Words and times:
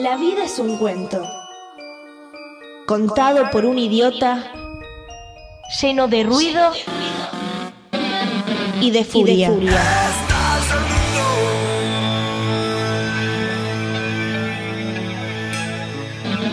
La 0.00 0.16
vida 0.16 0.44
es 0.44 0.58
un 0.58 0.78
cuento, 0.78 1.22
contado 2.86 3.50
por 3.50 3.66
un 3.66 3.78
idiota, 3.78 4.50
lleno 5.78 6.08
de 6.08 6.22
ruido 6.22 6.72
y 8.80 8.92
de 8.92 9.04
furia. 9.04 9.50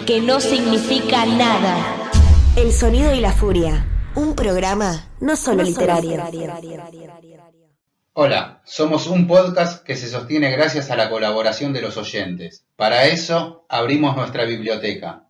Que 0.05 0.19
no 0.19 0.41
significa 0.41 1.25
nada. 1.25 1.77
El 2.57 2.73
sonido 2.73 3.13
y 3.13 3.21
la 3.21 3.31
furia. 3.31 3.87
Un 4.15 4.35
programa 4.35 5.07
no 5.21 5.37
solo 5.37 5.63
literario. 5.63 6.21
Hola, 8.19 8.63
somos 8.65 9.05
un 9.05 9.27
podcast 9.27 9.83
que 9.83 9.95
se 9.95 10.09
sostiene 10.09 10.49
gracias 10.49 10.89
a 10.89 10.95
la 10.95 11.07
colaboración 11.07 11.71
de 11.71 11.83
los 11.83 11.97
oyentes. 11.97 12.65
Para 12.75 13.05
eso 13.05 13.67
abrimos 13.69 14.15
nuestra 14.15 14.43
biblioteca. 14.45 15.27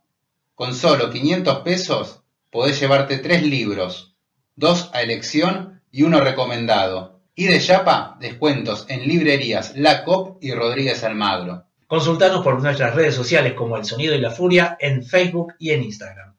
Con 0.54 0.74
solo 0.74 1.10
500 1.10 1.58
pesos 1.58 2.22
podés 2.48 2.80
llevarte 2.80 3.18
tres 3.18 3.42
libros, 3.42 4.16
dos 4.56 4.88
a 4.94 5.02
elección 5.02 5.82
y 5.92 6.04
uno 6.04 6.22
recomendado. 6.22 7.20
Y 7.34 7.48
de 7.48 7.58
Yapa, 7.58 8.16
descuentos 8.20 8.86
en 8.88 9.06
librerías 9.06 9.76
La 9.76 10.02
Cop 10.02 10.42
y 10.42 10.52
Rodríguez 10.54 11.04
Almagro. 11.04 11.66
Consultanos 11.86 12.42
por 12.42 12.58
nuestras 12.62 12.94
redes 12.94 13.14
sociales 13.14 13.52
como 13.52 13.76
El 13.76 13.84
Sonido 13.84 14.14
y 14.14 14.18
la 14.18 14.30
Furia 14.30 14.78
en 14.80 15.04
Facebook 15.04 15.52
y 15.58 15.72
en 15.72 15.82
Instagram. 15.82 16.36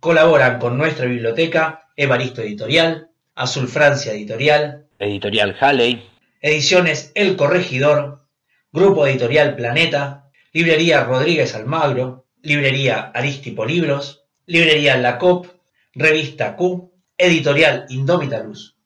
Colaboran 0.00 0.58
con 0.58 0.78
nuestra 0.78 1.04
biblioteca 1.04 1.90
Evaristo 1.94 2.40
Editorial, 2.40 3.10
Azul 3.34 3.68
Francia 3.68 4.12
Editorial, 4.12 4.84
Editorial 5.04 5.56
Halley, 5.60 6.02
Ediciones 6.40 7.12
El 7.14 7.36
Corregidor, 7.36 8.26
Grupo 8.72 9.06
Editorial 9.06 9.54
Planeta, 9.54 10.30
Librería 10.52 11.04
Rodríguez 11.04 11.54
Almagro, 11.54 12.26
Librería 12.42 13.12
Aristipo 13.14 13.64
Libros, 13.64 14.24
Librería 14.46 14.96
La 14.96 15.18
Cop, 15.18 15.46
Revista 15.94 16.56
Q, 16.56 16.92
Editorial 17.16 17.86
Indómita 17.88 18.42
Luz. 18.42 18.76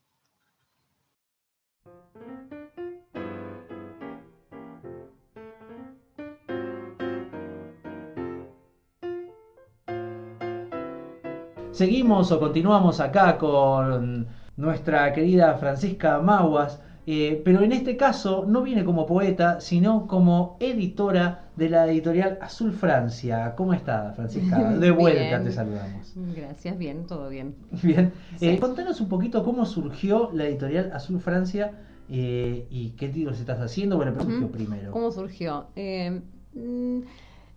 Seguimos 11.73 12.33
o 12.33 12.41
continuamos 12.41 12.98
acá 12.98 13.39
con 13.39 14.27
nuestra 14.59 15.12
querida 15.12 15.55
Francisca 15.55 16.20
Maguas, 16.20 16.81
eh, 17.06 17.41
pero 17.42 17.62
en 17.62 17.73
este 17.73 17.97
caso 17.97 18.45
no 18.47 18.61
viene 18.62 18.84
como 18.84 19.06
poeta, 19.06 19.61
sino 19.61 20.06
como 20.06 20.59
editora 20.61 21.47
de 21.56 21.70
la 21.70 21.87
editorial 21.87 22.39
Azul 22.42 22.73
Francia. 22.73 23.55
¿Cómo 23.56 23.73
está, 23.73 24.12
Francisca? 24.15 24.73
De 24.78 24.91
vuelta 24.91 25.42
te 25.42 25.53
saludamos. 25.53 26.12
Gracias, 26.37 26.77
bien, 26.77 27.06
todo 27.06 27.31
bien. 27.31 27.55
Bien. 27.83 28.12
Eh, 28.41 28.59
contanos 28.59 29.00
un 29.00 29.09
poquito 29.09 29.42
cómo 29.42 29.65
surgió 29.65 30.31
la 30.34 30.45
editorial 30.45 30.91
Azul 30.93 31.20
Francia 31.20 31.72
eh, 32.11 32.67
y 32.69 32.91
qué 32.91 33.09
títulos 33.09 33.41
estás 33.41 33.61
haciendo. 33.61 33.97
Bueno, 33.97 34.12
pero 34.12 34.27
surgió 34.27 34.48
primero. 34.50 34.91
¿Cómo 34.91 35.11
surgió? 35.12 35.69
Mm, 35.77 36.98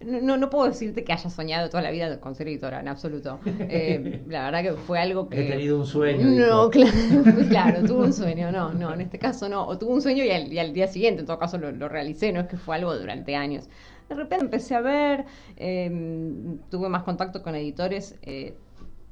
no, 0.06 0.38
no 0.38 0.50
puedo 0.50 0.68
decirte 0.68 1.04
que 1.04 1.14
haya 1.14 1.30
soñado 1.30 1.70
toda 1.70 1.84
la 1.84 1.92
vida 1.92 2.20
con 2.20 2.36
ser 2.36 2.48
editora, 2.48 2.80
en 2.80 2.88
absoluto. 2.88 3.40
Eh, 3.74 4.24
la 4.28 4.46
verdad 4.46 4.64
que 4.64 4.74
fue 4.74 5.00
algo 5.00 5.30
que... 5.30 5.48
He 5.48 5.50
tenido 5.52 5.80
un 5.80 5.86
sueño. 5.86 6.26
No, 6.26 6.70
claro, 6.72 6.92
claro, 7.50 7.84
tuve 7.86 8.06
un 8.06 8.14
sueño, 8.14 8.52
no, 8.52 8.74
no, 8.74 8.94
en 8.94 9.02
este 9.02 9.18
caso 9.18 9.48
no. 9.48 9.66
O 9.66 9.78
tuve 9.78 9.94
un 9.94 10.02
sueño 10.02 10.24
y 10.24 10.58
al, 10.60 10.74
día 10.74 10.88
siguiente, 10.88 11.22
en 11.22 11.26
todo 11.28 11.40
caso, 11.40 11.58
lo, 11.58 11.88
realicé, 11.88 12.34
no 12.34 12.42
es 12.42 12.48
que 12.48 12.58
fue 12.58 12.76
algo 12.76 12.96
durante 12.96 13.36
años. 13.36 13.70
De 14.10 14.16
repente 14.16 14.46
empecé 14.46 14.76
a 14.76 14.82
ver, 14.82 15.26
em, 15.56 16.58
tuve 16.70 16.90
más 16.90 17.04
contacto 17.04 17.42
con 17.44 17.56
editores. 17.56 18.16
Eh, 18.24 18.56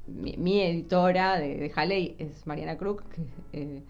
mi, 0.06 0.60
editora 0.60 1.38
de, 1.38 1.56
de 1.56 1.72
Halley 1.74 2.16
es 2.18 2.46
Mariana 2.46 2.76
Krug, 2.76 3.02
que 3.08 3.22
eh, 3.52 3.82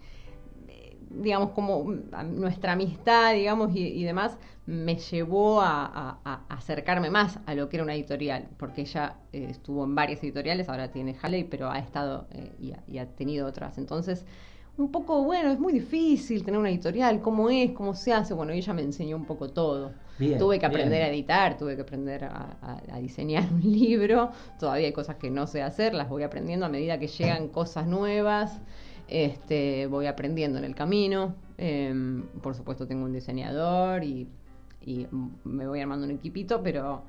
digamos, 1.13 1.51
como 1.51 1.83
mm, 1.83 2.39
nuestra 2.39 2.73
amistad, 2.73 3.33
digamos, 3.33 3.75
y, 3.75 4.03
demás, 4.03 4.37
me 4.65 4.95
llevó 4.95 5.61
a, 5.61 6.19
acercarme 6.49 7.09
más 7.09 7.39
a 7.45 7.55
lo 7.55 7.69
que 7.69 7.77
era 7.77 7.83
una 7.83 7.95
editorial, 7.95 8.47
porque 8.57 8.81
ella 8.81 9.17
eh, 9.33 9.47
estuvo 9.49 9.83
en 9.83 9.95
varias 9.95 10.23
editoriales, 10.23 10.69
ahora 10.69 10.91
tiene 10.91 11.15
Halley, 11.21 11.43
pero 11.45 11.69
ha 11.69 11.79
estado 11.79 12.27
eh, 12.31 12.73
y, 12.87 12.97
ha 12.97 13.05
tenido 13.07 13.47
otras. 13.47 13.77
Entonces, 13.77 14.25
un 14.77 14.91
poco, 14.91 15.23
bueno, 15.23 15.51
es 15.51 15.59
muy 15.59 15.73
difícil 15.73 16.43
tener 16.43 16.59
una 16.59 16.69
editorial, 16.69 17.21
cómo 17.21 17.49
es, 17.49 17.71
cómo 17.71 17.93
se 17.93 18.13
hace. 18.13 18.33
Bueno, 18.33 18.53
ella 18.53 18.73
me 18.73 18.81
enseñó 18.81 19.17
un 19.17 19.25
poco 19.25 19.49
todo. 19.49 19.91
tuve 20.17 20.59
que 20.59 20.65
aprender 20.65 21.01
a 21.01 21.09
editar, 21.09 21.57
tuve 21.57 21.75
que 21.75 21.81
aprender 21.81 22.23
a, 22.23 22.99
diseñar 22.99 23.43
un 23.51 23.61
libro. 23.61 24.31
Todavía 24.59 24.87
hay 24.87 24.93
cosas 24.93 25.17
que 25.17 25.29
no 25.29 25.45
sé 25.45 25.61
hacer, 25.61 25.93
las 25.93 26.09
voy 26.09 26.23
aprendiendo 26.23 26.65
a 26.65 26.69
medida 26.69 26.97
que 26.99 27.07
llegan 27.07 27.49
cosas 27.49 27.85
nuevas. 27.85 28.61
Este, 29.11 29.87
voy 29.87 30.05
aprendiendo 30.07 30.57
en 30.57 30.63
el 30.63 30.73
camino. 30.73 31.35
Em, 31.57 32.23
por 32.41 32.55
supuesto 32.55 32.87
tengo 32.87 33.03
un 33.03 33.11
diseñador 33.11 34.03
y, 34.03 34.27
me 35.43 35.67
voy 35.67 35.79
armando 35.79 36.05
un 36.05 36.11
equipito, 36.11 36.63
pero, 36.63 37.03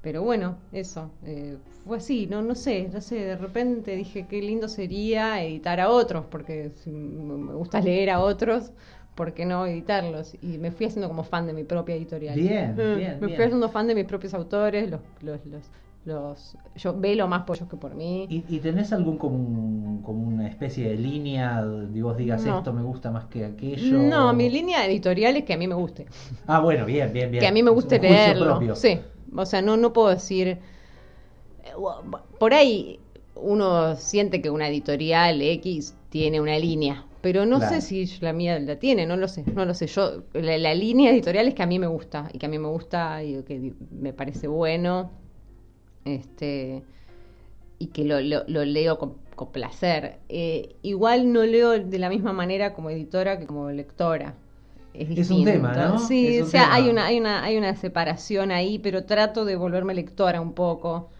pero 0.00 0.22
bueno, 0.22 0.56
eso. 0.72 1.10
Eh, 1.24 1.58
fue 1.84 1.98
así, 1.98 2.26
no, 2.26 2.40
no 2.40 2.54
sé, 2.54 2.88
no 2.90 3.00
sé, 3.00 3.16
de 3.16 3.36
repente 3.36 3.96
dije 3.96 4.26
qué 4.26 4.40
lindo 4.40 4.68
sería 4.68 5.44
editar 5.44 5.80
a 5.80 5.90
otros, 5.90 6.24
porque 6.30 6.70
me 6.86 7.52
gusta 7.54 7.80
leer 7.80 8.10
a 8.10 8.20
otros. 8.20 8.70
¿Por 9.16 9.34
qué 9.34 9.44
no 9.44 9.66
editarlos? 9.66 10.36
Y 10.40 10.58
me 10.58 10.70
fui 10.70 10.86
haciendo 10.86 11.08
como 11.08 11.24
fan 11.24 11.48
de 11.48 11.52
mi 11.52 11.64
propia 11.64 11.96
editorial. 11.96 12.38
Bien, 12.38 12.72
mm, 12.72 12.96
bien. 12.96 13.18
Me 13.20 13.34
fui 13.34 13.44
haciendo 13.44 13.68
fan 13.68 13.88
de 13.88 13.96
mis 13.96 14.04
propios 14.04 14.32
autores, 14.32 14.88
los, 14.88 15.00
los, 15.22 15.44
los, 15.46 15.64
yo 16.04 16.98
velo 16.98 17.28
más 17.28 17.42
por 17.42 17.56
ellos 17.56 17.68
que 17.68 17.76
por 17.76 17.94
mí. 17.94 18.26
¿Y, 18.30 18.58
tenés 18.58 18.92
algún 18.92 19.18
como, 19.18 20.02
como, 20.02 20.26
una 20.26 20.48
especie 20.48 20.88
de 20.88 20.96
línea 20.96 21.64
de 21.64 22.02
vos 22.02 22.16
digas 22.16 22.44
esto 22.44 22.72
me 22.72 22.82
gusta 22.82 23.10
más 23.10 23.26
que 23.26 23.44
aquello? 23.44 23.98
No, 23.98 24.32
mi 24.32 24.48
línea 24.48 24.86
editorial 24.86 25.36
es 25.36 25.44
que 25.44 25.54
a 25.54 25.58
mí 25.58 25.66
me 25.66 25.74
guste. 25.74 26.06
Ah, 26.46 26.60
bueno, 26.60 26.86
bien, 26.86 27.12
bien, 27.12 27.30
bien. 27.30 27.40
Que 27.40 27.46
a 27.46 27.52
mí 27.52 27.62
me 27.62 27.70
guste 27.70 27.98
leerlo. 27.98 28.74
Sí, 28.74 29.00
o 29.34 29.44
sea, 29.44 29.60
no, 29.60 29.76
no 29.76 29.92
puedo 29.92 30.08
decir... 30.08 30.58
Por 32.38 32.54
ahí 32.54 32.98
uno 33.34 33.94
siente 33.96 34.40
que 34.40 34.50
una 34.50 34.68
editorial 34.68 35.40
X 35.42 35.94
tiene 36.08 36.40
una 36.40 36.58
línea, 36.58 37.04
pero 37.20 37.44
no 37.44 37.60
sé 37.60 37.80
si 37.82 38.06
la 38.20 38.32
mía 38.32 38.58
la 38.58 38.76
tiene, 38.76 39.06
no 39.06 39.16
lo 39.16 39.28
sé, 39.28 39.44
no 39.54 39.64
lo 39.64 39.74
sé. 39.74 39.86
Yo 39.86 40.22
la, 40.32 40.74
línea 40.74 41.10
editorial 41.10 41.48
es 41.48 41.54
que 41.54 41.62
a 41.62 41.66
mí 41.66 41.78
me 41.78 41.86
gusta 41.86 42.30
y 42.32 42.38
que 42.38 42.46
a 42.46 42.48
mí 42.48 42.58
me 42.58 42.68
gusta 42.68 43.22
y 43.22 43.42
que 43.42 43.74
me 43.90 44.12
parece 44.12 44.48
bueno 44.48 45.10
este, 46.14 46.82
y 47.78 47.86
que 47.88 48.04
lo, 48.04 48.20
leo 48.20 48.98
con, 48.98 49.14
placer. 49.52 50.18
Eh, 50.28 50.76
igual 50.82 51.32
no 51.32 51.44
leo 51.44 51.78
de 51.78 51.98
la 51.98 52.08
misma 52.08 52.32
manera 52.32 52.74
como 52.74 52.90
editora 52.90 53.38
que 53.38 53.46
como 53.46 53.70
lectora. 53.70 54.34
Es, 54.94 55.30
un 55.30 55.44
tema, 55.44 55.74
¿no? 55.74 56.00
Sí, 56.00 56.40
o 56.40 56.46
sea, 56.46 56.74
hay 56.74 56.88
una, 56.88 57.06
hay, 57.06 57.20
una, 57.20 57.44
hay 57.44 57.56
una 57.56 57.76
separación 57.76 58.50
ahí, 58.50 58.80
pero 58.80 59.04
trato 59.04 59.44
de 59.44 59.54
volverme 59.54 59.94
lectora 59.94 60.40
un 60.40 60.54
poco 60.54 61.10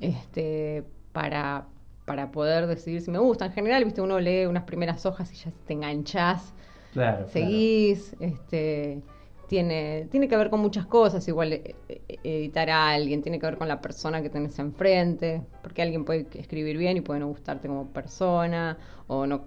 este, 0.00 0.82
para, 1.12 1.66
para 2.04 2.32
poder 2.32 2.66
decidir 2.66 3.00
si 3.00 3.12
me 3.12 3.18
gusta. 3.18 3.46
En 3.46 3.52
general, 3.52 3.84
viste, 3.84 4.00
uno 4.00 4.18
lee 4.18 4.46
unas 4.46 4.64
primeras 4.64 5.06
hojas 5.06 5.32
y 5.32 5.36
ya 5.36 5.52
te 5.66 5.74
enganchás, 5.74 6.52
claro, 6.92 7.28
seguís, 7.28 8.16
este 8.18 9.02
tiene, 9.52 10.08
tiene 10.10 10.28
que 10.28 10.36
ver 10.38 10.48
con 10.48 10.60
muchas 10.60 10.86
cosas, 10.86 11.28
igual 11.28 11.52
eh, 11.52 11.76
eh, 11.86 12.18
editar 12.24 12.70
a 12.70 12.88
alguien, 12.88 13.20
tiene 13.20 13.38
que 13.38 13.44
ver 13.44 13.58
con 13.58 13.68
la 13.68 13.82
persona 13.82 14.22
que 14.22 14.30
tenés 14.30 14.58
enfrente, 14.58 15.42
porque 15.62 15.82
alguien 15.82 16.06
puede 16.06 16.26
escribir 16.36 16.78
bien 16.78 16.96
y 16.96 17.02
puede 17.02 17.20
no 17.20 17.28
gustarte 17.28 17.68
como 17.68 17.88
persona, 17.88 18.78
o 19.08 19.26
no, 19.26 19.44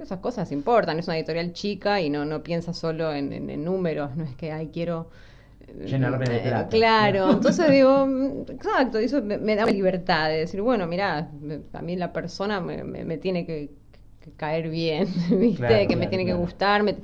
esas 0.00 0.20
cosas 0.20 0.52
importan, 0.52 1.00
es 1.00 1.08
una 1.08 1.16
editorial 1.18 1.52
chica 1.54 2.00
y 2.00 2.08
no, 2.08 2.24
no 2.24 2.40
piensa 2.44 2.72
solo 2.72 3.12
en, 3.12 3.64
números, 3.64 4.14
no 4.14 4.22
es 4.22 4.36
que, 4.36 4.52
ay, 4.52 4.70
quiero... 4.72 5.10
Eh, 5.66 5.86
Llenarme 5.86 6.26
de 6.26 6.38
plata. 6.38 6.68
claro, 6.68 7.32
entonces 7.32 7.68
digo, 7.68 8.06
mm, 8.06 8.52
exacto, 8.52 8.98
eso 8.98 9.20
me, 9.22 9.56
da 9.56 9.66
libertad 9.66 10.28
de 10.28 10.36
decir, 10.36 10.62
bueno, 10.62 10.86
mira, 10.86 11.32
a 11.72 11.82
mí 11.82 11.96
la 11.96 12.12
persona 12.12 12.60
me, 12.60 13.18
tiene 13.18 13.44
que, 13.44 13.70
caer 14.36 14.68
bien, 14.68 15.08
¿viste? 15.36 15.88
que 15.88 15.96
me 15.96 16.06
tiene 16.06 16.24
que 16.24 16.34
gustar, 16.34 16.84
me, 16.84 16.94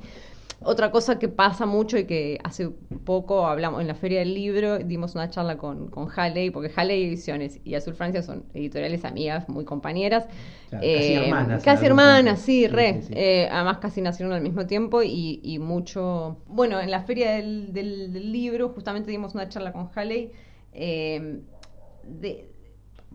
otra 0.61 0.91
cosa 0.91 1.19
que 1.19 1.27
pasa 1.27 1.65
mucho 1.65 1.97
y 1.97 2.05
que 2.05 2.39
hace 2.43 2.69
poco 3.03 3.45
hablamos 3.45 3.81
en 3.81 3.87
la 3.87 3.95
Feria 3.95 4.19
del 4.19 4.33
Libro, 4.33 4.79
dimos 4.79 5.15
una 5.15 5.29
charla 5.29 5.57
con, 5.57 5.89
con 5.89 6.07
Halley, 6.15 6.49
porque 6.49 6.71
Halley 6.75 7.03
Ediciones 7.03 7.59
y 7.63 7.75
Azul 7.75 7.93
Francia 7.93 8.21
son 8.21 8.45
editoriales 8.53 9.05
amigas, 9.05 9.49
muy 9.49 9.65
compañeras. 9.65 10.27
casi 10.71 10.85
eh, 10.85 11.25
hermanas. 11.25 11.63
Casi 11.63 11.85
hermanas, 11.85 12.39
sí, 12.41 12.67
re. 12.67 13.01
Eh, 13.11 13.47
además 13.51 13.79
casi 13.79 14.01
nacieron 14.01 14.33
al 14.33 14.41
mismo 14.41 14.65
tiempo 14.65 15.01
y, 15.03 15.59
mucho... 15.59 16.37
Bueno, 16.47 16.79
en 16.79 16.91
la 16.91 17.03
Feria 17.03 17.31
del, 17.33 18.31
Libro 18.31 18.69
justamente 18.69 19.11
dimos 19.11 19.33
una 19.33 19.49
charla 19.49 19.71
con 19.71 19.89
Halley. 19.93 20.31
Eh, 20.73 21.41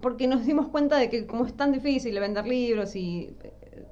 porque 0.00 0.26
nos 0.26 0.46
dimos 0.46 0.68
cuenta 0.68 0.96
de 0.98 1.10
que 1.10 1.26
como 1.26 1.44
es 1.46 1.54
tan 1.54 1.72
difícil 1.72 2.18
vender 2.18 2.46
libros 2.46 2.96
y 2.96 3.34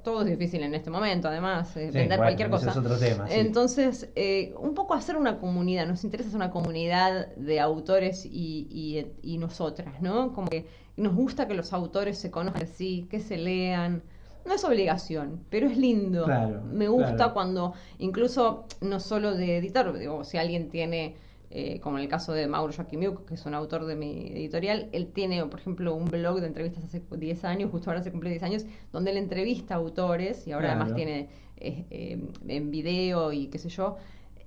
todo 0.02 0.22
es 0.22 0.26
difícil 0.28 0.62
en 0.62 0.74
este 0.74 0.90
momento, 0.90 1.28
además, 1.28 1.76
eh, 1.76 1.88
Sí, 1.90 1.98
vender 1.98 2.18
bueno, 2.18 2.22
cualquier 2.24 2.50
cosa. 2.50 2.70
es 2.70 2.76
otro 2.76 2.96
tema, 2.98 3.26
sí. 3.28 3.34
Entonces, 3.38 4.08
eh, 4.16 4.54
un 4.58 4.74
poco 4.74 4.94
hacer 4.94 5.16
una 5.16 5.38
comunidad, 5.38 5.86
nos 5.86 6.04
interesa 6.04 6.28
hacer 6.28 6.36
una 6.36 6.50
comunidad 6.50 7.28
de 7.36 7.60
autores 7.60 8.24
y, 8.26 8.66
y, 8.70 9.06
y 9.22 9.38
nosotras, 9.38 10.00
¿no? 10.00 10.32
Como 10.32 10.48
que 10.48 10.66
nos 10.96 11.14
gusta 11.14 11.46
que 11.46 11.54
los 11.54 11.72
autores 11.72 12.18
se 12.18 12.30
conozcan 12.30 12.62
así, 12.64 13.06
que 13.10 13.20
se 13.20 13.36
lean. 13.36 14.02
No 14.46 14.54
es 14.54 14.64
obligación, 14.64 15.44
pero 15.50 15.66
es 15.68 15.76
lindo. 15.76 16.24
Claro, 16.24 16.62
Me 16.72 16.88
gusta 16.88 17.14
claro. 17.16 17.34
cuando, 17.34 17.74
incluso, 17.98 18.64
no 18.80 18.98
solo 18.98 19.34
de 19.34 19.58
editar, 19.58 19.92
digo, 19.98 20.24
si 20.24 20.38
alguien 20.38 20.70
tiene, 20.70 21.16
eh, 21.50 21.80
como 21.80 21.96
en 21.98 22.02
el 22.04 22.08
caso 22.10 22.32
de 22.32 22.46
Mauro 22.46 22.72
Joachimiuk, 22.72 23.24
que 23.26 23.34
es 23.34 23.46
un 23.46 23.54
autor 23.54 23.86
de 23.86 23.96
mi 23.96 24.28
editorial, 24.32 24.88
él 24.92 25.08
tiene, 25.08 25.44
por 25.46 25.60
ejemplo, 25.60 25.94
un 25.94 26.04
blog 26.06 26.40
de 26.40 26.46
entrevistas 26.46 26.84
hace 26.84 27.02
10 27.16 27.44
años, 27.44 27.70
justo 27.70 27.90
ahora 27.90 28.02
se 28.02 28.10
cumple 28.12 28.30
10 28.30 28.42
años, 28.42 28.66
donde 28.92 29.10
él 29.12 29.16
entrevista 29.16 29.74
autores 29.74 30.46
y 30.46 30.52
ahora 30.52 30.68
Claro. 30.68 30.80
además 30.82 30.96
tiene 30.96 31.28
eh, 31.56 31.84
eh, 31.90 32.18
en 32.48 32.70
video 32.70 33.32
y 33.32 33.46
qué 33.48 33.58
sé 33.58 33.68
yo. 33.70 33.96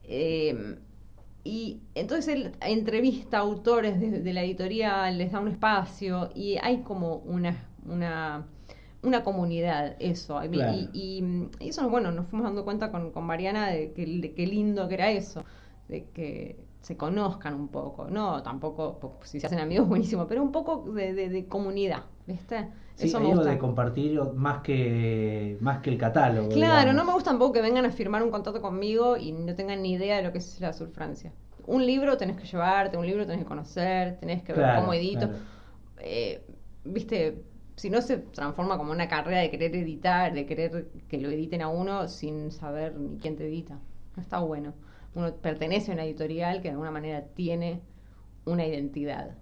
Eh, 0.04 0.78
y 1.44 1.80
entonces 1.96 2.28
él 2.36 2.52
entrevista 2.62 3.40
autores 3.40 4.00
de, 4.00 4.20
de 4.22 4.34
la 4.34 4.44
editorial, 4.44 5.18
les 5.18 5.32
da 5.32 5.40
un 5.40 5.48
espacio 5.48 6.30
y 6.36 6.58
hay 6.62 6.82
como 6.84 7.16
una, 7.16 7.68
una, 7.88 8.46
una 9.02 9.24
comunidad, 9.24 9.96
eso. 10.00 10.44
Y- 10.44 10.50
Claro. 10.50 10.78
Y, 10.78 10.90
y- 10.94 11.50
y 11.66 11.70
eso, 11.70 11.90
bueno, 11.90 12.12
nos 12.12 12.28
fuimos 12.28 12.46
dando 12.46 12.64
cuenta 12.64 12.92
con, 12.92 13.10
con 13.12 13.24
Mariana 13.26 13.70
de 13.72 13.92
que 13.94 14.06
de 14.06 14.34
qué 14.34 14.46
lindo 14.46 14.88
que 14.88 14.94
era 14.94 15.10
eso, 15.10 15.44
de 15.88 16.04
que 16.14 16.58
se 16.82 16.98
conozcan 16.98 17.54
un 17.54 17.68
poco, 17.70 18.10
no 18.10 18.42
tampoco, 18.44 19.00
si 19.24 19.40
se 19.40 19.48
hacen 19.48 19.60
amigos 19.60 19.88
buenísimo, 19.90 20.28
pero 20.28 20.42
un 20.44 20.52
poco 20.52 20.84
de, 20.94 21.14
de- 21.14 21.30
de 21.30 21.48
comunidad, 21.48 22.04
¿viste? 22.26 22.68
Sí, 22.96 23.08
eso 23.08 23.20
me 23.20 23.28
gusta. 23.28 23.50
de 23.52 23.58
compartir 23.58 24.20
más 24.36 24.62
que 24.62 25.58
más 25.62 25.80
que 25.80 25.90
el 25.92 25.98
catálogo. 25.98 26.50
Claro, 26.50 26.92
digamos. 26.92 26.96
no 26.96 27.06
me 27.06 27.14
gusta 27.14 27.32
tampoco 27.32 27.54
que 27.54 27.62
vengan 27.62 27.86
a 27.86 27.92
firmar 27.92 28.24
un 28.24 28.32
contrato 28.32 28.62
conmigo 28.62 29.18
y 29.18 29.32
no 29.32 29.56
tengan 29.56 29.82
ni 29.82 29.94
idea 29.94 30.18
de 30.18 30.24
lo 30.24 30.32
que 30.32 30.40
es 30.40 30.60
la 30.60 30.70
Azul 30.70 30.90
Francia. 30.90 31.32
Un 31.66 31.86
libro 31.86 32.18
tenés 32.18 32.38
que 32.38 32.46
llevarte, 32.46 32.98
un 32.98 33.06
libro 33.06 33.26
tenés 33.26 33.40
que 33.44 33.48
conocer, 33.48 34.20
tenés 34.20 34.44
que 34.44 34.54
ver 34.54 34.76
cómo 34.76 34.94
edito. 34.94 35.28
claro. 35.28 35.44
Eh, 36.00 36.46
Viste, 36.84 37.44
si 37.76 37.92
no 37.92 38.02
se 38.02 38.18
transforma 38.18 38.78
como 38.78 38.92
una 38.92 39.08
carrera 39.08 39.40
de 39.42 39.52
querer 39.52 39.76
editar, 39.76 40.34
de 40.34 40.48
querer 40.48 40.88
que 41.08 41.20
lo 41.20 41.30
editen 41.30 41.62
a 41.62 41.68
uno 41.70 42.08
sin 42.08 42.52
saber 42.52 42.96
ni 42.98 43.18
quién 43.20 43.36
te 43.36 43.46
edita. 43.46 43.80
No 44.16 44.22
está 44.22 44.40
bueno. 44.40 44.74
Uno 45.16 45.34
pertenece 45.36 45.92
a 45.92 45.94
una 45.96 46.06
editorial 46.06 46.58
que 46.58 46.70
de 46.70 46.72
alguna 46.72 46.92
manera 46.92 47.24
tiene 47.36 47.82
una 48.46 48.66
identidad. 48.66 49.38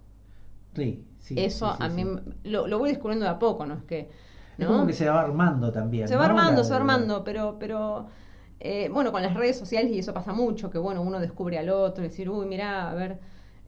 Sí, 0.74 1.06
sí, 1.20 1.46
Eso 1.46 1.66
sí, 1.66 1.72
sí, 1.72 1.82
a 1.82 1.88
mí 1.88 2.04
sí. 2.04 2.10
lo, 2.44 2.66
lo 2.66 2.78
voy 2.78 2.90
descubriendo 2.90 3.24
de 3.24 3.30
a 3.30 3.38
poco, 3.38 3.64
¿no? 3.66 3.74
Es 3.74 3.84
que... 3.84 4.10
Es 4.58 4.66
¿no? 4.66 4.68
como 4.68 4.86
que 4.86 4.92
se 4.92 5.08
va 5.08 5.20
armando 5.22 5.72
también. 5.72 6.06
Se 6.06 6.16
va 6.16 6.24
armando, 6.26 6.62
La- 6.62 6.64
se 6.64 6.70
va 6.72 6.76
armando, 6.78 7.24
pero, 7.24 7.56
pero 7.58 8.08
eh, 8.60 8.88
bueno, 8.92 9.12
con 9.12 9.22
las 9.22 9.34
redes 9.34 9.58
sociales 9.58 9.92
y 9.92 9.98
eso 10.00 10.12
pasa 10.14 10.32
mucho, 10.32 10.70
que 10.70 10.78
bueno, 10.78 11.02
uno 11.02 11.20
descubre 11.20 11.58
al 11.58 11.68
otro, 11.70 12.02
decir, 12.02 12.28
uy, 12.30 12.46
mirá, 12.46 12.90
a 12.90 12.94
ver, 12.94 13.18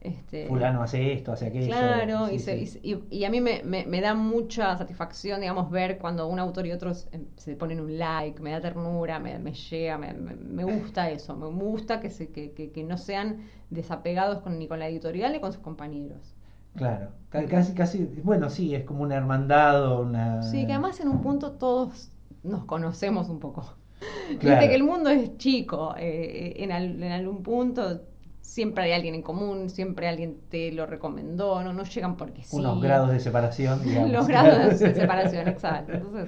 este... 0.03 0.47
Fulano 0.47 0.83
hace 0.83 1.13
esto, 1.13 1.31
hace 1.31 1.47
aquello. 1.47 1.67
Claro, 1.67 2.27
sí, 2.27 2.35
y, 2.35 2.39
se- 2.39 2.65
sí. 2.65 2.79
y- 2.83 3.03
y- 3.17 3.23
a 3.25 3.29
mí 3.29 3.41
me, 3.41 3.63
me- 3.63 3.85
me 3.85 4.01
da 4.01 4.13
mucha 4.13 4.77
satisfacción, 4.77 5.41
digamos, 5.41 5.69
ver 5.71 5.97
cuando 5.97 6.27
un 6.27 6.39
autor 6.39 6.65
y 6.67 6.71
otros 6.71 7.07
eh, 7.11 7.21
se 7.37 7.55
ponen 7.55 7.79
un 7.79 7.97
like, 7.97 8.41
me 8.41 8.51
da 8.51 8.61
ternura, 8.61 9.19
me, 9.19 9.39
me 9.39 9.53
llega, 9.53 9.97
me, 9.97 10.63
gusta 10.65 11.09
eso, 11.09 11.35
me 11.35 11.47
gusta 11.47 11.99
que, 11.99 12.09
se, 12.09 12.31
que, 12.31 12.51
que- 12.53 12.71
que 12.71 12.83
no 12.83 12.97
sean 12.97 13.43
desapegados 13.69 14.41
con, 14.41 14.59
ni 14.59 14.67
con 14.67 14.79
la 14.79 14.87
editorial 14.87 15.31
ni 15.33 15.39
con 15.39 15.51
sus 15.53 15.61
compañeros. 15.61 16.35
Claro, 16.75 17.11
ca- 17.29 17.45
casi, 17.47 17.73
casi, 17.75 18.05
bueno, 18.23 18.49
sí, 18.49 18.73
es 18.75 18.83
como 18.83 19.03
una 19.03 19.15
hermandad 19.15 19.99
una... 20.01 20.41
Sí, 20.41 20.65
que 20.65 20.73
además 20.73 20.99
en 20.99 21.07
un 21.09 21.21
punto 21.21 21.53
todos 21.53 22.11
nos 22.43 22.65
conocemos 22.65 23.29
un 23.29 23.39
poco. 23.39 23.75
Claro. 24.39 24.61
Viste 24.61 24.67
que 24.69 24.75
el 24.75 24.83
mundo 24.83 25.09
es 25.09 25.37
chico, 25.37 25.95
eh, 25.97 26.55
en, 26.57 26.71
al- 26.71 27.01
en 27.01 27.11
algún 27.11 27.43
punto 27.43 28.01
siempre 28.43 28.83
hay 28.83 28.91
alguien 28.91 29.15
en 29.15 29.23
común, 29.23 29.69
siempre 29.71 30.07
alguien 30.07 30.37
te 30.49 30.71
lo 30.71 30.85
recomendó, 30.85 31.63
no, 31.63 31.73
no 31.73 31.83
llegan 31.83 32.15
porque 32.17 32.43
sí. 32.43 32.55
Unos 32.57 32.81
grados 32.81 33.09
de 33.11 33.19
separación, 33.19 33.81
digamos. 33.85 34.11
Los 34.11 34.27
grados 34.27 34.79
de 34.79 34.93
separación, 34.93 35.47
exacto. 35.47 35.93
Entonces, 35.93 36.27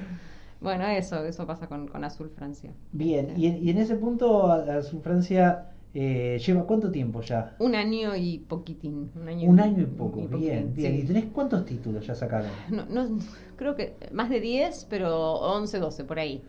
bueno, 0.60 0.88
eso, 0.88 1.24
eso 1.26 1.46
pasa 1.46 1.68
con, 1.68 1.88
con 1.88 2.04
Azul 2.04 2.30
Francia. 2.30 2.72
Bien, 2.92 3.34
y 3.38 3.46
en, 3.48 3.64
y 3.64 3.70
en 3.70 3.78
ese 3.78 3.96
punto, 3.96 4.48
a- 4.52 4.78
a 4.78 4.82
su 4.82 5.02
Francia 5.02 5.68
eh, 5.94 6.40
lleva 6.46 6.66
cuánto 6.66 6.92
tiempo 6.92 7.22
ya? 7.22 7.56
Un 7.60 7.76
año 7.76 8.16
y 8.16 8.40
poquitín. 8.40 9.12
Un 9.16 9.30
año, 9.30 9.50
Un 9.50 9.60
año 9.60 9.84
y 9.84 9.86
poco, 9.86 10.28
bien, 10.28 10.74
bien. 10.74 10.94
sí. 10.94 11.00
¿Y 11.04 11.04
tenés 11.06 11.26
cuántos 11.26 11.66
títulos 11.66 12.08
ya 12.08 12.16
sacaron? 12.16 12.50
No, 12.70 12.86
no, 12.86 13.20
creo 13.58 13.76
que 13.76 13.96
más 14.12 14.30
de 14.30 14.40
10, 14.40 14.88
pero 14.90 15.34
11, 15.36 15.80
12 15.80 16.04
por 16.04 16.20
ahí. 16.20 16.44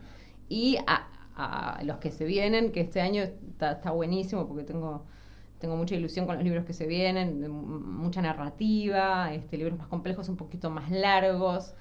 Y 0.49 0.77
a, 0.87 1.07
a 1.35 1.83
los 1.83 1.97
que 1.97 2.11
se 2.11 2.25
vienen, 2.25 2.71
que 2.71 2.81
este 2.81 3.01
año 3.01 3.23
está, 3.23 3.73
está 3.73 3.91
buenísimo 3.91 4.47
porque 4.47 4.63
tengo, 4.63 5.05
tengo 5.59 5.75
mucha 5.75 5.95
ilusión 5.95 6.25
con 6.25 6.35
los 6.35 6.43
libros 6.43 6.65
que 6.65 6.73
se 6.73 6.85
vienen, 6.87 7.49
mucha 7.51 8.21
narrativa, 8.21 9.33
este, 9.33 9.57
libros 9.57 9.77
más 9.77 9.87
complejos, 9.87 10.29
un 10.29 10.37
poquito 10.37 10.69
más 10.69 10.89
largos. 10.91 11.73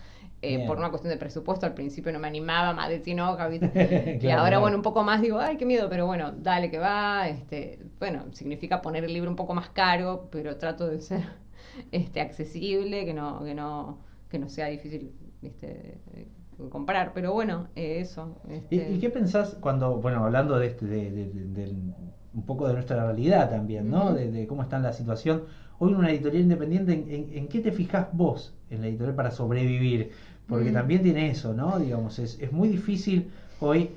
eh, 0.42 0.60
por 0.60 0.78
una 0.78 0.90
cuestión 0.90 1.10
de 1.12 1.18
presupuesto, 1.18 1.66
al 1.66 1.74
principio 1.74 2.12
no 2.12 2.18
me 2.18 2.28
animaba, 2.28 2.72
más 2.74 2.88
de 2.90 3.00
100 3.00 3.20
hojas, 3.20 3.50
¿viste? 3.50 4.18
y 4.20 4.30
ahora, 4.30 4.58
bueno, 4.58 4.76
un 4.76 4.82
poco 4.82 5.02
más 5.02 5.20
digo, 5.22 5.38
ay, 5.40 5.56
qué 5.56 5.64
miedo, 5.66 5.88
pero 5.88 6.06
bueno, 6.06 6.32
dale 6.32 6.70
que 6.70 6.78
va. 6.78 7.28
Este, 7.28 7.80
bueno, 7.98 8.24
significa 8.32 8.82
poner 8.82 9.04
el 9.04 9.12
libro 9.12 9.30
un 9.30 9.36
poco 9.36 9.54
más 9.54 9.70
caro, 9.70 10.28
pero 10.30 10.56
trato 10.58 10.86
de 10.88 11.00
ser 11.00 11.22
este, 11.92 12.20
accesible, 12.20 13.04
que 13.04 13.14
no, 13.14 13.42
que 13.44 13.54
no, 13.54 13.98
que 14.28 14.38
no 14.38 14.48
sea 14.48 14.66
difícil 14.66 15.12
¿viste? 15.42 16.00
eh, 16.14 16.28
comprar. 16.70 17.12
Pero 17.14 17.32
bueno, 17.32 17.68
eh, 17.76 18.00
eso. 18.00 18.36
¿Y, 18.70 18.80
este, 18.80 18.90
y 18.92 18.98
qué 18.98 19.10
pensás 19.10 19.56
cuando, 19.60 19.96
bueno, 20.00 20.24
hablando 20.24 20.58
de, 20.58 20.66
este, 20.68 20.86
de, 20.86 21.10
de- 21.10 21.26
de- 21.30 21.46
del- 21.46 21.94
un 22.36 22.44
poco 22.44 22.68
de 22.68 22.74
nuestra 22.74 23.04
realidad 23.04 23.50
también, 23.50 23.90
¿no? 23.90 24.12
De, 24.14 24.30
de 24.30 24.46
cómo 24.46 24.62
está 24.62 24.78
la 24.78 24.92
situación. 24.92 25.44
Hoy 25.78 25.90
en 25.92 25.96
una 25.98 26.10
editorial 26.10 26.42
independiente, 26.44 26.92
¿en, 26.92 27.10
en- 27.10 27.28
en 27.38 27.48
qué 27.48 27.60
te 27.60 27.72
fijás 27.72 28.08
vos 28.12 28.54
en 28.70 28.80
la 28.82 28.88
editorial 28.88 29.14
para 29.16 29.30
sobrevivir? 29.30 30.12
Porque 30.46 30.70
también 30.72 31.02
tiene 31.02 31.28
eso, 31.30 31.54
¿no? 31.54 31.78
Digamos, 31.78 32.18
es, 32.18 32.38
es 32.40 32.52
muy 32.52 32.68
difícil 32.68 33.30
hoy, 33.58 33.96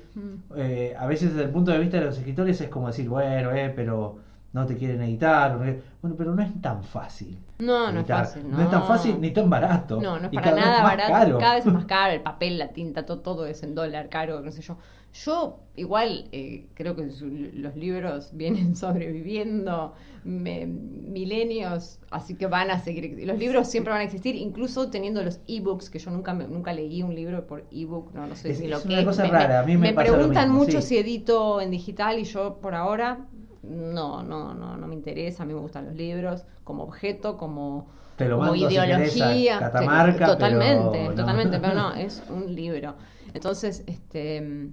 eh, 0.56 0.94
a 0.98 1.06
veces 1.06 1.30
desde 1.30 1.44
el 1.44 1.50
punto 1.50 1.70
de 1.70 1.78
vista 1.78 1.98
de 1.98 2.04
los 2.06 2.18
escritores 2.18 2.60
es 2.60 2.68
como 2.68 2.88
decir, 2.88 3.08
bueno, 3.08 3.52
eh, 3.54 3.70
pero 3.74 4.16
no 4.52 4.66
te 4.66 4.76
quieren 4.76 5.00
editar. 5.02 5.52
no. 5.52 5.58
Bueno, 6.02 6.16
pero 6.16 6.34
no 6.34 6.42
es 6.42 6.60
tan 6.62 6.82
fácil. 6.82 7.38
No, 7.58 7.92
no 7.92 8.00
es 8.00 8.06
fácil. 8.06 8.50
No 8.50 8.62
es 8.62 8.70
tan 8.70 8.84
fácil 8.86 9.20
ni 9.20 9.30
tan 9.32 9.48
barato. 9.50 10.00
No, 10.00 10.18
no 10.18 10.26
es 10.28 10.32
Y 10.32 10.36
para 10.36 10.52
nada 10.56 10.82
barato. 10.82 11.12
caro. 11.12 11.38
Cada 11.38 11.54
vez 11.56 11.66
es 11.66 11.72
más 11.72 11.84
caro. 11.86 12.12
El 12.14 12.22
papel, 12.22 12.58
la 12.58 12.68
tinta, 12.68 13.04
todo, 13.06 13.20
todo 13.20 13.46
es 13.46 13.62
en 13.62 13.74
dólar 13.74 14.08
caro, 14.08 14.40
no 14.40 14.50
sé 14.50 14.62
yo. 14.62 14.78
Yo, 15.12 15.58
igual, 15.76 16.26
eh, 16.30 16.68
creo 16.74 16.94
que 16.94 17.10
su- 17.10 17.26
los 17.54 17.74
libros 17.76 18.30
vienen 18.32 18.76
sobreviviendo 18.76 19.92
me- 20.24 20.66
milenios, 20.66 21.98
así 22.10 22.34
que 22.34 22.46
van 22.46 22.70
a 22.70 22.78
seguir. 22.80 23.18
Los 23.26 23.38
libros 23.38 23.68
siempre 23.68 23.92
van 23.92 24.00
a 24.00 24.04
existir, 24.04 24.34
incluso 24.36 24.88
teniendo 24.90 25.22
los 25.22 25.40
ebooks, 25.48 25.90
que 25.90 25.98
yo 25.98 26.10
nunca 26.10 26.32
me- 26.34 26.46
nunca 26.46 26.72
leí 26.72 27.02
un 27.02 27.14
libro 27.14 27.46
por 27.46 27.64
ebook, 27.72 28.12
no, 28.14 28.26
no 28.26 28.36
sé 28.36 28.50
Es- 28.52 28.60
ni 28.60 28.68
lo 28.68 28.76
es 28.78 28.82
que 28.84 28.94
una 28.94 29.04
cosa 29.04 29.22
Me- 29.24 29.30
rara, 29.30 29.60
a 29.60 29.62
mí 29.64 29.76
me 29.76 29.92
pasa 29.92 30.08
lo 30.10 30.14
preguntan 30.16 30.48
mismo, 30.50 30.64
mucho 30.64 30.80
sí. 30.80 30.88
si 30.88 30.98
edito 30.98 31.60
en 31.60 31.70
digital 31.70 32.18
y 32.18 32.24
yo 32.24 32.58
por 32.60 32.74
ahora 32.74 33.26
no, 33.62 34.22
no, 34.22 34.54
no, 34.54 34.76
no 34.76 34.86
me 34.86 34.94
interesa. 34.94 35.42
A 35.42 35.46
mí 35.46 35.54
me 35.54 35.60
gustan 35.60 35.86
los 35.86 35.94
libros 35.94 36.44
como 36.64 36.84
objeto, 36.84 37.36
como 37.36 37.88
Te 38.16 38.28
lo 38.28 38.36
como 38.36 38.50
mando 38.50 38.68
si 38.68 38.74
querés 38.74 39.20
a 39.20 39.32
ideología. 39.34 39.58
Catamarca, 39.58 40.26
totalmente, 40.26 40.98
pero 40.98 41.14
no. 41.14 41.16
totalmente, 41.16 41.58
pero 41.60 41.74
no, 41.74 41.94
es 41.96 42.24
un 42.28 42.54
libro. 42.54 42.96
Entonces, 43.34 43.84
este, 43.86 44.70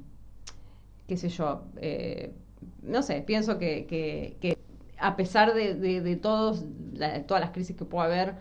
qué 1.07 1.17
sé 1.17 1.29
yo, 1.29 1.63
eh, 1.77 2.33
no 2.81 3.01
sé, 3.03 3.21
pienso 3.21 3.57
que, 3.57 3.85
que, 3.87 4.37
que 4.41 4.57
a 4.99 5.15
pesar 5.15 5.53
de, 5.53 5.75
de, 5.75 6.01
de 6.01 6.15
todos, 6.15 6.65
la- 6.93 7.23
todas 7.25 7.41
las 7.41 7.51
crisis 7.51 7.75
que 7.75 7.85
pueda 7.85 8.05
haber, 8.05 8.35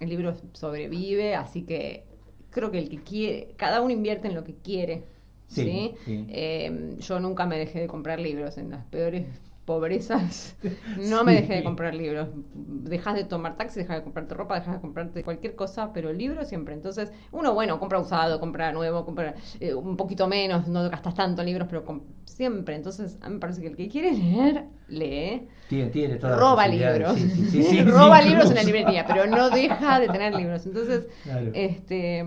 el 0.00 0.08
libro 0.08 0.34
sobrevive, 0.54 1.34
así 1.34 1.62
que 1.62 2.04
creo 2.50 2.70
que 2.70 2.78
el 2.78 2.88
que 2.88 3.02
quiere, 3.02 3.54
cada 3.56 3.80
uno 3.82 3.92
invierte 3.92 4.28
en 4.28 4.34
lo 4.34 4.44
que 4.44 4.54
quiere. 4.56 5.04
Sí, 5.48 5.64
¿sí? 5.64 5.94
sí. 6.04 6.26
Eh, 6.30 6.96
yo 6.98 7.20
nunca 7.20 7.46
me 7.46 7.58
dejé 7.58 7.80
de 7.80 7.86
comprar 7.88 8.20
libros 8.20 8.58
en 8.58 8.70
las 8.70 8.84
peores 8.86 9.26
pobrezas. 9.64 10.56
No 10.98 11.24
me 11.24 11.34
dejé 11.34 11.54
de 11.56 11.64
comprar 11.64 11.94
libros. 11.94 12.28
Dejas 12.54 13.14
de 13.14 13.24
tomar 13.24 13.56
taxi, 13.56 13.80
dejas 13.80 13.98
de 13.98 14.02
comprarte 14.02 14.34
ropa, 14.34 14.54
dejas 14.58 14.74
de 14.74 14.80
comprarte 14.80 15.22
cualquier 15.24 15.54
cosa, 15.54 15.92
pero 15.92 16.12
libros 16.12 16.48
siempre. 16.48 16.74
Entonces, 16.74 17.12
uno, 17.30 17.54
bueno, 17.54 17.78
compra 17.78 17.98
usado, 17.98 18.40
compra 18.40 18.72
nuevo, 18.72 19.04
compra 19.04 19.34
eh, 19.60 19.74
un 19.74 19.96
poquito 19.96 20.26
menos, 20.28 20.68
no 20.68 20.88
gastas 20.90 21.14
tanto 21.14 21.42
en 21.42 21.46
libros, 21.46 21.68
pero 21.70 21.84
siempre. 22.24 22.74
Entonces, 22.76 23.18
a 23.20 23.28
mí 23.28 23.34
me 23.34 23.40
parece 23.40 23.60
que 23.60 23.68
el 23.68 23.76
que 23.76 23.88
quiere 23.88 24.12
leer, 24.12 24.64
lee. 24.88 25.48
Tiene, 25.68 25.90
tiene 25.90 26.16
todas 26.16 26.32
las 26.32 26.40
Roba 26.40 26.68
libros. 26.68 27.14
Sí, 27.14 27.30
sí, 27.30 27.50
sí, 27.50 27.62
sí, 27.62 27.82
Roba 27.84 28.20
libros 28.22 28.50
en 28.50 28.56
la 28.56 28.62
librería, 28.64 29.06
pero 29.06 29.26
no 29.26 29.50
deja 29.62 30.00
de 30.00 30.08
tener 30.08 30.34
libros. 30.34 30.66
Entonces, 30.66 31.06
Claro. 31.24 31.50
este, 31.54 32.24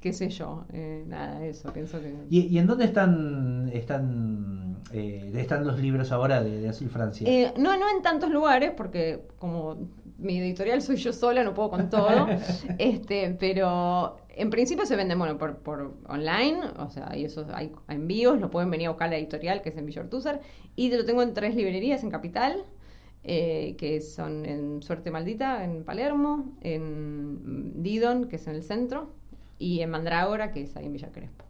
qué 0.00 0.12
sé 0.12 0.28
yo, 0.30 0.64
eh, 0.72 1.04
nada, 1.06 1.44
eso, 1.44 1.72
pienso 1.72 2.00
que... 2.00 2.14
¿Y, 2.30 2.40
y 2.46 2.58
en 2.58 2.66
dónde 2.66 2.84
están 2.84 3.70
están 3.72 4.67
eh, 4.92 5.32
están 5.36 5.66
los 5.66 5.78
libros 5.78 6.12
ahora 6.12 6.42
de, 6.42 6.60
de 6.60 6.68
Azul 6.68 6.88
Francia? 6.88 7.28
Eh, 7.28 7.52
no, 7.56 7.76
no 7.76 7.88
en 7.94 8.02
tantos 8.02 8.30
lugares, 8.30 8.72
porque 8.76 9.22
como 9.38 9.76
mi 10.18 10.38
editorial 10.38 10.82
soy 10.82 10.96
yo 10.96 11.12
sola, 11.12 11.44
no 11.44 11.54
puedo 11.54 11.70
con 11.70 11.88
todo. 11.88 12.26
este, 12.78 13.36
pero 13.38 14.16
en 14.28 14.50
principio 14.50 14.84
se 14.84 14.96
venden, 14.96 15.18
bueno, 15.18 15.38
por, 15.38 15.58
por 15.58 15.94
online, 16.06 16.60
o 16.78 16.90
sea, 16.90 17.08
hay 17.10 17.24
esos, 17.24 17.48
hay 17.50 17.72
envíos, 17.88 18.40
lo 18.40 18.50
pueden 18.50 18.70
venir 18.70 18.88
a 18.88 18.90
buscar 18.90 19.10
la 19.10 19.16
editorial, 19.16 19.62
que 19.62 19.70
es 19.70 19.76
en 19.76 19.86
Villortuser, 19.86 20.40
y 20.76 20.90
lo 20.90 21.04
tengo 21.04 21.22
en 21.22 21.34
tres 21.34 21.54
librerías 21.54 22.02
en 22.02 22.10
Capital, 22.10 22.64
eh, 23.24 23.76
que 23.78 24.00
son 24.00 24.44
en 24.44 24.82
Suerte 24.82 25.10
Maldita, 25.10 25.64
en 25.64 25.84
Palermo, 25.84 26.52
en 26.60 27.82
Didon, 27.82 28.28
que 28.28 28.36
es 28.36 28.46
en 28.48 28.56
el 28.56 28.62
centro, 28.62 29.12
y 29.58 29.80
en 29.80 29.90
Mandrágora, 29.90 30.50
que 30.50 30.62
es 30.62 30.76
ahí 30.76 30.86
en 30.86 30.92
Villa 30.92 31.10
Crespo. 31.12 31.47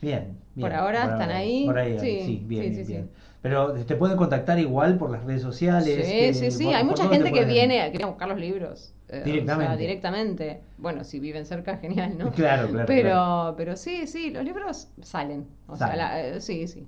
Bien, 0.00 0.36
bien. 0.54 0.68
Por 0.68 0.72
ahora 0.74 1.02
están 1.04 1.30
ahí. 1.30 1.66
Por 1.66 1.78
ahí, 1.78 1.98
Sí, 1.98 2.20
sí, 2.24 2.42
bien, 2.46 2.64
sí, 2.64 2.70
bien, 2.70 2.74
sí, 2.86 2.92
bien. 2.92 3.04
sí. 3.06 3.10
Pero 3.42 3.72
te 3.72 3.96
pueden 3.96 4.16
contactar 4.18 4.58
igual 4.58 4.98
por 4.98 5.10
las 5.10 5.24
redes 5.24 5.42
sociales. 5.42 6.06
Sí, 6.06 6.12
que- 6.12 6.34
sí, 6.34 6.50
sí. 6.50 6.66
Hay 6.72 6.84
mucha 6.84 7.08
gente 7.08 7.24
te 7.30 7.32
que 7.32 7.44
viene, 7.46 7.82
que 7.84 7.90
viene 7.90 8.04
a 8.04 8.08
buscar 8.08 8.28
los 8.28 8.38
libros. 8.38 8.92
eh, 9.08 9.22
Directamente. 9.24 9.64
O 9.64 9.68
sea, 9.68 9.76
directamente. 9.76 10.60
Bueno, 10.78 11.04
si 11.04 11.18
viven 11.20 11.44
cerca, 11.46 11.76
genial, 11.78 12.16
¿no? 12.18 12.30
Claro, 12.32 12.68
claro, 12.68 12.86
Pero, 12.86 13.08
claro. 13.08 13.54
pero 13.56 13.76
sí, 13.76 14.06
sí, 14.06 14.30
los 14.30 14.44
libros 14.44 14.88
salen. 15.02 15.46
O 15.66 15.76
Salen. 15.76 15.96
sea, 15.96 16.04
la- 16.08 16.20
eh, 16.20 16.40
sí, 16.40 16.68
sí. 16.68 16.86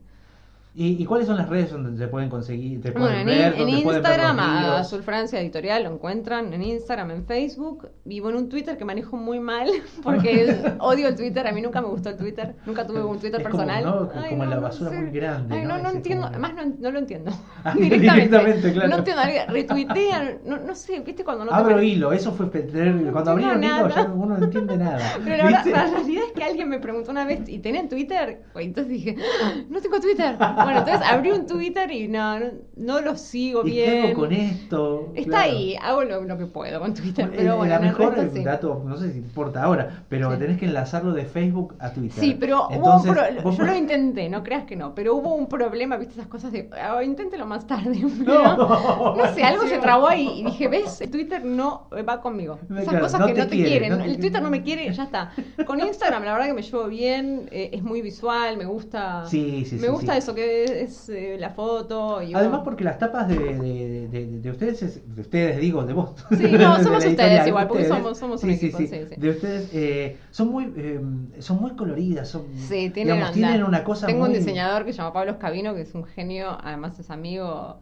¿Y, 0.75 1.03
y 1.03 1.05
cuáles 1.05 1.27
son 1.27 1.37
las 1.37 1.51
redes 1.51 1.71
donde 1.71 2.03
te 2.03 2.09
pueden 2.11 2.31
conseguir? 2.31 2.81
Te 2.81 2.93
Bueno, 2.93 3.09
pueden 3.09 3.21
en, 3.21 3.27
ver, 3.27 3.53
en 3.61 3.67
ver 3.67 3.69
Instagram, 3.95 4.41
a? 4.41 4.79
Azul 4.79 5.03
Francia 5.03 5.39
Editorial 5.39 5.83
lo 5.85 5.93
encuentran, 5.93 6.51
en 6.55 6.63
Instagram, 6.63 7.11
en 7.11 7.27
Facebook, 7.27 7.91
vivo 8.07 8.31
en 8.31 8.37
un 8.37 8.49
Twitter 8.49 8.79
que 8.79 8.85
manejo 8.87 9.19
muy 9.19 9.39
mal, 9.39 9.69
porque 10.03 10.57
odio 10.81 11.09
el 11.09 11.17
Twitter, 11.17 11.47
a 11.47 11.53
mí 11.53 11.61
nunca 11.61 11.83
me 11.83 11.89
gustó 11.89 12.09
el 12.09 12.17
Twitter, 12.17 12.55
nunca 12.65 12.87
tuve 12.87 13.03
un 13.05 13.19
Twitter 13.19 13.43
Es 13.43 13.49
como, 13.49 13.65
personal. 13.67 13.85
¿no? 13.85 14.11
Ay, 14.19 14.31
Como 14.31 14.45
la 14.47 14.55
no 14.57 14.61
basura 14.63 14.91
sé. 14.91 14.97
muy 14.97 15.11
grande, 15.11 15.55
Ay, 15.57 15.67
¿no? 15.67 15.77
no, 15.77 15.83
no 15.83 15.91
entiendo, 15.91 16.23
como- 16.27 16.37
además 16.47 16.55
no, 16.67 16.75
no 16.79 16.91
lo 16.91 16.99
entiendo. 17.01 17.31
Ah, 17.65 17.75
directamente. 17.77 18.15
directamente, 18.39 18.73
claro. 18.73 18.89
No 18.89 18.97
entiendo, 18.97 19.23
retuitean, 19.53 20.39
no, 20.45 20.59
no 20.59 20.75
sé, 20.75 20.99
viste 21.01 21.23
cuando 21.23 21.45
no 21.45 21.51
te 21.53 21.57
Abro 21.57 21.75
pare- 21.77 21.87
hilo, 21.87 22.13
eso 22.13 22.33
fue. 22.33 22.51
Cuando 22.51 22.69
entiendo 22.69 23.31
abrieron 23.31 23.63
hilo, 23.63 23.89
ya 23.89 24.05
uno 24.13 24.37
no 24.39 24.45
entiende 24.45 24.77
nada. 24.77 24.99
Pero 25.25 25.37
la, 25.37 25.45
verdad, 25.45 25.67
la 25.67 25.87
realidad 25.87 26.25
es 26.27 26.33
que 26.33 26.43
alguien 26.43 26.69
me 26.69 26.81
preguntó 26.81 27.11
una 27.13 27.25
vez, 27.25 27.49
¿y 27.49 27.59
tenía 27.61 27.89
Twitter? 27.89 28.43
Pues 28.53 28.67
entonces 28.67 28.93
dije, 28.93 29.17
"Ah, 29.45 29.53
no 29.69 29.81
tengo 29.81 30.01
Twitter. 30.01 30.37
Bueno, 30.65 30.79
entonces 30.81 31.03
abrí 31.07 31.31
un 31.31 31.47
Twitter 31.47 31.91
y 31.91 32.09
no, 32.09 32.39
no, 32.41 32.47
no 32.77 33.01
lo 33.01 33.17
sigo 33.17 33.63
¿Y 33.67 33.71
bien. 33.73 33.91
qué 33.91 34.09
hago 34.11 34.21
con 34.21 34.33
esto? 34.33 35.13
Está 35.15 35.31
Claro. 35.31 35.51
ahí, 35.53 35.77
hago 35.81 36.05
lo, 36.05 36.23
lo 36.25 36.39
que 36.39 36.47
puedo 36.47 36.81
con 36.81 36.95
Twitter, 36.95 37.27
Eh, 37.27 37.35
pero 37.37 37.57
bueno, 37.57 37.75
a 37.75 37.77
en 37.79 37.85
el 37.85 37.89
mejor 37.91 38.15
resto 38.17 38.37
sí. 38.37 38.45
dato, 38.45 38.83
no 38.87 38.97
sé 38.97 39.13
si 39.13 39.19
importa 39.19 39.63
ahora, 39.63 40.05
pero 40.09 40.31
Sí. 40.33 40.39
tenés 40.39 40.59
que 40.59 40.67
enlazarlo 40.67 41.13
de 41.13 41.25
Facebook 41.25 41.75
a 41.79 41.93
Twitter. 41.93 42.19
Sí, 42.23 42.37
pero 42.39 42.67
hubo 42.69 42.75
Entonces, 42.75 43.11
un 43.11 43.17
pro- 43.17 43.43
vos- 43.43 43.57
yo 43.59 43.65
lo 43.65 43.75
intenté, 43.77 44.29
no 44.29 44.43
creas 44.43 44.65
que 44.65 44.77
no, 44.77 44.95
pero 44.95 45.15
hubo 45.17 45.35
un 45.35 45.49
problema, 45.49 45.97
viste 45.97 46.15
esas 46.15 46.27
cosas 46.29 46.53
de, 46.53 46.69
ah, 46.73 47.03
inténtelo 47.03 47.47
más 47.47 47.67
tarde. 47.67 48.01
No. 48.23 48.57
No, 48.57 49.17
no 49.17 49.35
sé, 49.35 49.43
algo 49.43 49.67
se 49.67 49.79
trabó 49.79 50.07
ahí 50.09 50.41
y 50.41 50.45
dije, 50.45 50.69
ves, 50.69 51.01
el 51.01 51.11
Twitter 51.11 51.45
no 51.45 51.89
va 52.09 52.21
conmigo. 52.21 52.59
Esas 52.71 52.85
Claro, 52.89 53.01
cosas 53.05 53.27
que 53.27 53.33
te 53.35 53.41
no 53.41 53.47
te 53.47 53.57
quiere, 53.57 53.71
quieren, 53.71 54.01
el. 54.01 54.19
Twitter 54.19 54.43
no 54.43 54.51
me 54.51 54.63
quiere, 54.63 54.93
ya 54.93 55.05
está. 55.05 55.33
Con 55.67 55.81
Instagram 55.81 56.25
la 56.25 56.33
verdad 56.33 56.47
que 56.47 56.53
me 56.55 56.63
llevo 56.63 56.87
bien, 56.87 57.49
eh, 57.51 57.71
es 57.73 57.83
muy 57.83 58.01
visual, 58.03 58.57
me 58.57 58.65
gusta, 58.65 59.25
Sí, 59.27 59.65
sí, 59.65 59.77
me 59.77 59.89
gusta 59.89 60.17
eso 60.17 60.35
que 60.35 60.52
es 60.65 61.09
eh, 61.09 61.37
la 61.39 61.51
foto 61.51 62.23
y 62.23 62.35
Además 62.35 62.61
porque 62.65 62.85
las 62.85 62.99
tapas 62.99 63.29
de, 63.29 63.37
de, 63.37 64.09
de- 64.09 64.27
de 64.41 64.51
ustedes, 64.51 64.83
es- 64.83 65.15
de 65.15 65.21
ustedes 65.23 65.59
digo, 65.61 65.85
de 65.85 65.93
vos. 65.93 66.11
Sí, 66.37 66.53
no, 66.59 66.83
somos 66.83 67.05
ustedes 67.05 67.47
igual, 67.47 67.69
porque 67.69 67.83
ustedes. 67.85 68.03
somos- 68.03 68.19
somos 68.19 68.43
un 68.43 68.51
Sí, 68.51 68.57
equipo, 68.57 68.79
sí. 68.79 68.87
sí, 68.89 68.97
sí. 69.09 69.15
De 69.17 69.31
ustedes 69.31 69.71
eh, 69.73 70.17
son 70.31 70.49
muy 70.49 70.73
eh, 70.77 71.01
son 71.41 71.61
muy 71.61 71.73
coloridas, 71.73 72.29
son 72.29 72.45
Sí, 72.57 72.91
tienen, 72.91 73.15
digamos, 73.17 73.33
tienen 73.33 73.65
una 73.65 73.85
cosa 73.85 74.07
Tengo 74.07 74.21
muy 74.21 74.29
un 74.31 74.35
diseñador 74.39 74.85
que 74.85 74.93
se 74.93 74.99
llama 74.99 75.13
Pablo 75.13 75.33
Escabino, 75.33 75.75
que 75.75 75.83
es 75.83 75.95
un 75.95 76.05
genio, 76.05 76.59
además 76.63 76.99
es 76.99 77.11
amigo 77.11 77.77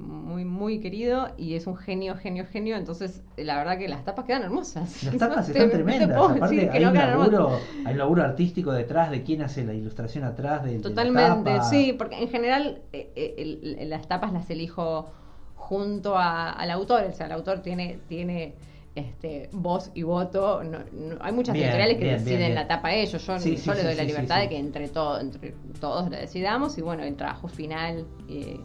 muy, 0.00 0.44
muy 0.44 0.80
querido 0.80 1.28
y 1.36 1.54
es 1.54 1.66
un 1.66 1.76
genio, 1.76 2.16
genio, 2.16 2.46
genio. 2.50 2.76
Entonces, 2.76 3.22
la 3.36 3.56
verdad 3.58 3.78
que 3.78 3.88
las 3.88 4.04
tapas 4.04 4.24
quedan 4.24 4.42
hermosas. 4.42 5.02
Las 5.04 5.16
tapas 5.18 5.48
No 5.48 5.52
están 5.54 5.54
te- 5.54 5.66
no 5.66 5.70
tremendas. 5.84 6.18
puedo 6.18 6.30
Aparte, 6.30 6.70
hay, 6.70 6.80
no 6.84 6.88
un 6.90 6.94
laburo, 6.96 7.58
hay 7.84 7.92
un 7.92 7.98
laburo 7.98 8.22
artístico 8.24 8.72
detrás 8.72 9.10
de 9.10 9.22
quién 9.22 9.42
hace 9.42 9.64
la 9.64 9.74
ilustración 9.74 10.24
atrás 10.24 10.64
de, 10.64 10.70
de 10.72 10.76
la 10.78 10.82
Totalmente, 10.82 11.50
tapa. 11.52 11.64
sí, 11.64 11.94
porque 11.96 12.16
en 12.20 12.28
general 12.28 12.80
eh, 12.92 13.12
eh, 13.14 13.34
el- 13.78 13.88
las 13.90 14.08
tapas 14.08 14.32
las 14.32 14.48
elijo 14.50 15.10
junto 15.54 16.16
a- 16.16 16.50
al 16.50 16.70
autor, 16.70 17.04
o 17.04 17.12
sea, 17.12 17.26
el 17.26 17.32
autor 17.32 17.60
tiene, 17.60 17.98
tiene 18.08 18.54
este, 18.94 19.48
voz 19.52 19.90
y 19.94 20.02
voto. 20.02 20.64
No, 20.64 20.78
no- 20.92 21.16
hay 21.20 21.32
muchas 21.32 21.52
Bien, 21.54 21.66
editoriales 21.66 21.98
que 21.98 22.04
bien, 22.04 22.16
deciden 22.18 22.38
bien, 22.38 22.54
la 22.56 22.66
tapa 22.66 22.92
ellos. 22.92 23.24
Yo, 23.24 23.38
Sí, 23.38 23.56
yo 23.56 23.62
sí, 23.62 23.70
le 23.78 23.82
doy 23.84 23.92
sí, 23.92 23.98
la 23.98 24.04
libertad 24.04 24.40
de 24.40 24.48
que 24.48 24.58
entre, 24.58 24.88
todo, 24.88 25.20
entre 25.20 25.52
todos 25.80 26.10
lo 26.10 26.16
decidamos 26.16 26.76
y 26.78 26.82
bueno, 26.82 27.02
el 27.04 27.14
trabajo 27.16 27.46
final 27.48 28.06
eh, 28.28 28.58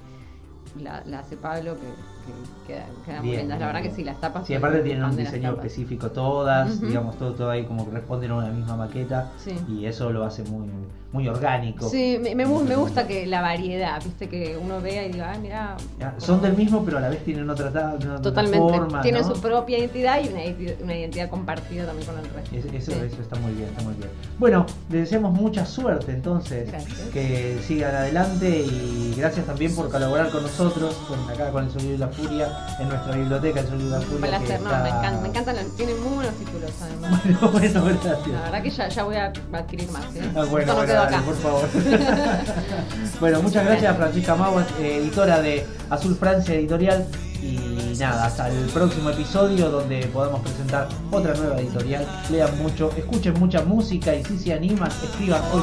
la, 0.75 1.03
la 1.05 1.20
hace 1.20 1.38
Pablo, 1.38 1.77
que, 1.79 1.88
que 2.25 2.74
queda, 2.74 2.86
queda 3.05 3.22
muy 3.22 3.38
lindas. 3.38 3.60
La 3.60 3.65
bien, 3.65 3.74
verdad 3.74 3.82
que 3.89 3.96
sí, 3.96 4.03
las 4.03 4.20
tapas. 4.20 4.48
Sí, 4.48 4.53
aparte 4.55 4.79
tienen 4.79 5.03
un 5.03 5.15
diseño 5.15 5.51
específico 5.53 6.12
todas, 6.12 6.82
digamos, 6.82 7.17
todo, 7.17 7.34
todo 7.34 7.50
ahí 7.50 7.65
como 7.65 7.86
que 7.86 7.91
responden 7.91 8.32
a 8.32 8.36
una 8.36 8.50
misma 8.50 8.75
maqueta 8.75 9.32
Sí. 9.44 9.55
y 9.70 9.86
eso 9.86 10.10
lo 10.12 10.25
hace 10.25 10.44
muy, 10.44 10.67
muy 11.12 11.27
orgánico. 11.27 11.88
Sí, 11.89 12.17
me, 12.22 12.36
me, 12.36 12.46
gu- 12.46 12.63
me 12.63 12.75
gusta 12.75 13.08
que 13.08 13.25
la 13.27 13.41
variedad, 13.41 14.01
viste, 14.03 14.27
que 14.27 14.58
uno 14.58 14.82
vea 14.82 15.05
y 15.05 15.12
diga, 15.12 15.32
ah, 15.34 15.38
mira. 15.39 15.77
Ah, 16.01 16.13
Son 16.17 16.41
del 16.41 16.55
mismo, 16.58 16.84
pero 16.84 16.98
a 16.98 17.01
la 17.01 17.10
vez 17.10 17.24
tienen 17.24 17.50
otra, 17.50 17.72
ta- 17.72 17.94
otra 17.94 18.22
Totalmente. 18.22 18.58
forma. 18.60 19.01
Tienen 19.01 19.22
¿no? 19.22 19.34
su 19.36 19.41
propia 19.41 19.77
identidad 19.77 20.20
y 20.24 20.27
una, 20.29 20.84
una 20.84 20.96
identidad 20.98 21.29
compartida 21.29 21.86
también 21.86 22.08
con 22.08 22.17
el 22.20 22.29
resto. 22.29 22.55
Es- 22.55 22.65
Eso, 22.75 22.91
Sí. 22.91 22.98
eso 23.05 23.22
está 23.22 23.36
muy 23.39 23.53
bien, 23.53 23.70
está 23.70 23.84
muy 23.84 23.94
bien. 23.94 24.10
Bueno, 24.39 24.65
les 24.89 25.01
deseamos 25.01 25.32
mucha 25.34 25.65
suerte 25.65 26.12
entonces, 26.12 26.70
Gracias. 26.70 27.00
que 27.13 27.60
sigan 27.65 27.96
adelante 27.96 28.50
y 28.60 29.13
gracias 29.17 29.46
también 29.46 29.74
por 29.75 29.89
colaborar 29.89 30.29
con 30.32 30.41
nosotros, 30.44 30.94
con 31.08 31.20
acá 31.29 31.51
con 31.51 31.63
el 31.65 31.72
Sonido 31.72 31.91
de 31.94 31.98
la 32.00 32.08
Furia, 32.18 32.68
en 32.80 32.90
nuestra 32.90 33.16
biblioteca, 33.16 33.60
el 33.60 33.68
Sonido 33.68 33.86
de 33.86 33.92
la 33.92 34.00
Un 34.00 34.06
Furia. 34.06 34.38
placer, 34.38 34.62
no, 34.62 34.66
está- 34.70 34.84
me 34.84 34.90
encantan, 34.90 35.22
me 35.22 35.28
encantan, 35.30 35.56
los- 35.56 35.76
tienen 35.76 36.04
muy 36.04 36.16
buenos 36.16 36.34
títulos 36.36 36.72
además. 36.82 37.22
Bueno, 37.26 37.82
bueno, 37.82 38.02
gracias. 38.04 38.28
La 38.28 38.42
verdad 38.42 38.64
que 38.64 38.70
ya, 38.70 38.88
ya 38.90 39.04
voy 39.04 39.16
a 39.16 39.34
adquirir 39.54 39.92
más. 39.92 40.04
¿eh? 40.16 40.22
Ah, 40.36 40.44
bueno, 40.50 40.76
bueno, 40.76 40.94
dale, 40.94 41.16
acá. 41.16 41.22
por 41.26 41.36
favor. 41.36 41.68
bueno, 43.20 43.42
muchas 43.42 43.66
gracias 43.66 43.96
Francisca 43.98 44.36
Maguas, 44.36 44.66
editora 44.80 45.42
de 45.42 45.66
Azul 45.90 46.16
Francia 46.16 46.56
Editorial. 46.56 47.06
Y 47.42 47.96
nada, 48.00 48.26
hasta 48.26 48.50
el 48.50 48.66
próximo 48.70 49.12
episodio 49.12 49.70
donde 49.70 50.08
podamos 50.08 50.42
presentar 50.42 50.88
otra 51.12 51.34
nueva 51.36 51.60
editorial. 51.60 52.06
Lean 52.32 52.58
mucho, 52.62 52.92
escuchen 52.98 53.34
mucha 53.40 53.62
música 53.62 54.16
y 54.16 54.24
si 54.26 54.40
se 54.40 54.54
animan, 54.54 54.90
escriban 55.04 55.42
hoy 55.54 55.62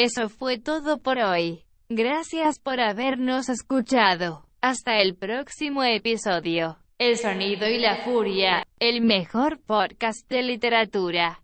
Eso 0.00 0.28
fue 0.28 0.60
todo 0.60 0.98
por 0.98 1.18
hoy. 1.18 1.64
Gracias 1.88 2.60
por 2.60 2.78
habernos 2.78 3.48
escuchado. 3.48 4.46
Hasta 4.60 5.00
el 5.00 5.16
próximo 5.16 5.82
episodio. 5.82 6.78
El 6.98 7.16
sonido 7.16 7.68
y 7.68 7.80
la 7.80 8.04
furia, 8.04 8.64
el 8.78 9.00
mejor 9.00 9.58
podcast 9.58 10.18
de 10.28 10.44
literatura. 10.44 11.36